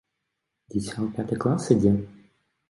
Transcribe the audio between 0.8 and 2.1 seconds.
ў пяты клас ідзе?